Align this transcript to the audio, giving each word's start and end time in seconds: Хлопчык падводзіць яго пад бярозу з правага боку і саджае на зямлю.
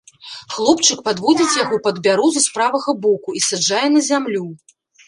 Хлопчык 0.53 1.03
падводзіць 1.09 1.59
яго 1.63 1.79
пад 1.89 2.01
бярозу 2.09 2.39
з 2.49 2.57
правага 2.59 2.99
боку 3.07 3.29
і 3.43 3.47
саджае 3.51 3.87
на 3.97 4.01
зямлю. 4.11 4.45